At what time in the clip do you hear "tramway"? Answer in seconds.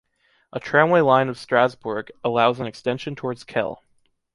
0.59-1.01